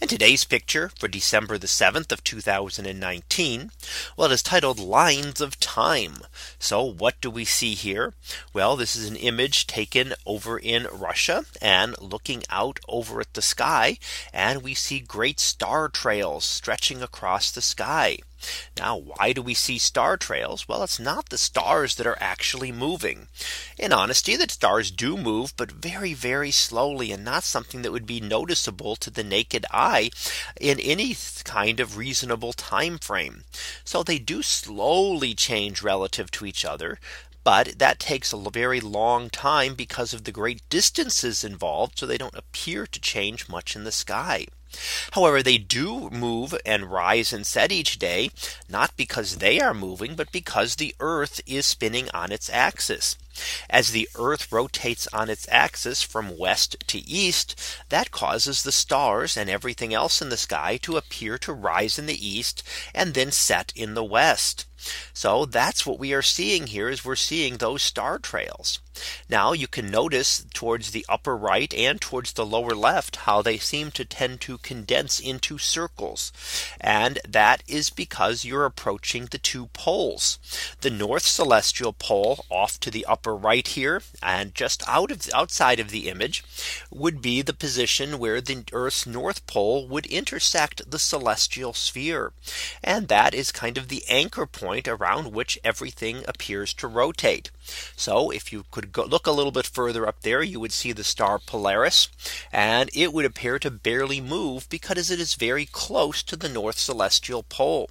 [0.00, 3.70] And today's picture for December the 7th of 2019.
[4.16, 6.18] Well, it is titled lines of time.
[6.58, 8.14] So what do we see here?
[8.52, 13.42] Well, this is an image taken over in Russia and looking out over at the
[13.42, 13.98] sky.
[14.32, 18.18] And we see great star trails stretching across the sky.
[18.76, 20.66] Now, why do we see star trails?
[20.68, 23.28] Well, it's not the stars that are actually moving.
[23.78, 28.06] In honesty, the stars do move, but very, very slowly and not something that would
[28.06, 30.10] be noticeable to the naked eye
[30.60, 33.44] in any kind of reasonable time frame.
[33.84, 36.98] So they do slowly change relative to each other.
[37.42, 41.98] But that takes a very long time because of the great distances involved.
[41.98, 44.46] So they don't appear to change much in the sky.
[45.12, 48.30] However, they do move and rise and set each day,
[48.68, 53.16] not because they are moving, but because the Earth is spinning on its axis.
[53.70, 57.54] As the Earth rotates on its axis from west to east,
[57.88, 62.06] that causes the stars and everything else in the sky to appear to rise in
[62.06, 62.62] the east
[62.94, 64.66] and then set in the west.
[65.12, 68.80] So that's what we are seeing here is we're seeing those star trails.
[69.28, 73.58] Now you can notice towards the upper right and towards the lower left how they
[73.58, 76.32] seem to tend to condense into circles.
[76.80, 80.38] And that is because you're approaching the two poles.
[80.80, 85.80] The north celestial pole off to the upper right here and just out of outside
[85.80, 86.44] of the image
[86.90, 92.32] would be the position where the Earth's north pole would intersect the celestial sphere.
[92.82, 97.50] And that is kind of the anchor point around which everything appears to rotate.
[97.96, 101.04] So if you could look a little bit further up there, you would see the
[101.04, 102.08] star Polaris
[102.52, 106.78] and it would appear to barely move because it is very close to the North
[106.78, 107.90] celestial pole.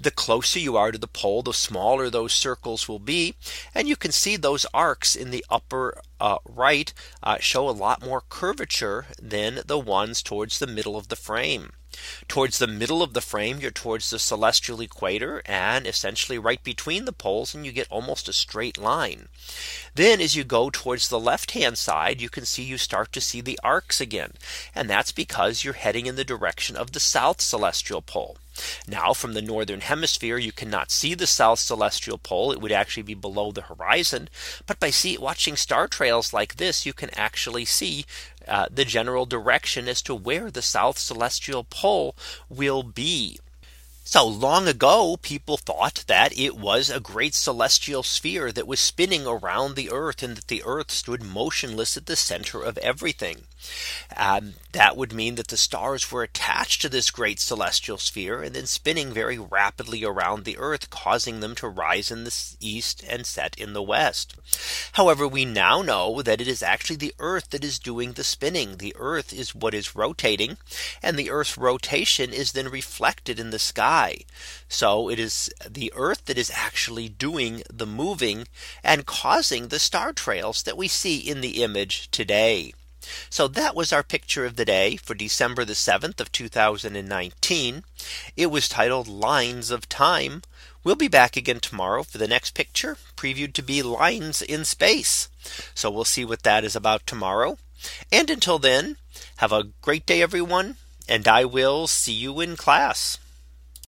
[0.00, 3.36] The closer you are to the pole, the smaller those circles will be.
[3.74, 6.92] And you can see those arcs in the upper uh, right
[7.22, 11.72] uh, show a lot more curvature than the ones towards the middle of the frame.
[12.28, 17.04] Towards the middle of the frame, you're towards the celestial equator and essentially right between
[17.04, 19.28] the poles and you get almost a straight line.
[19.94, 23.20] Then as you go towards the left hand side, you can see you start to
[23.20, 24.32] see the arcs again.
[24.74, 28.38] And that's because you're heading in the direction of the south celestial pole.
[28.86, 32.52] Now from the northern hemisphere, you cannot see the south celestial pole.
[32.52, 34.28] It would actually be below the horizon.
[34.66, 38.04] But by see watching star trails like this, you can actually see
[38.46, 42.14] uh, the general direction as to where the south celestial pole
[42.48, 43.38] will be.
[44.04, 49.26] So long ago, people thought that it was a great celestial sphere that was spinning
[49.26, 53.44] around the Earth and that the Earth stood motionless at the center of everything.
[54.16, 58.56] Um, that would mean that the stars were attached to this great celestial sphere and
[58.56, 63.24] then spinning very rapidly around the Earth, causing them to rise in the east and
[63.24, 64.34] set in the west.
[64.92, 68.78] However, we now know that it is actually the Earth that is doing the spinning.
[68.78, 70.58] The Earth is what is rotating
[71.02, 73.58] and the Earth's rotation is then reflected in the
[74.68, 78.48] So it is the Earth that is actually doing the moving
[78.82, 82.72] and causing the star trails that we see in the image today.
[83.28, 87.84] So that was our picture of the day for December the 7th of 2019.
[88.36, 90.42] It was titled lines of time.
[90.84, 95.28] We'll be back again tomorrow for the next picture previewed to be lines in space.
[95.74, 97.58] So we'll see what that is about tomorrow.
[98.10, 98.96] And until then,
[99.36, 100.76] have a great day, everyone.
[101.08, 103.18] And I will see you in class.